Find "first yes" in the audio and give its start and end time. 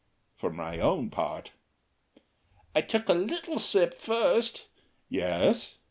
4.01-5.77